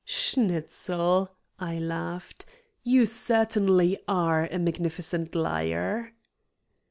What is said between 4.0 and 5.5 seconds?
are a magnificent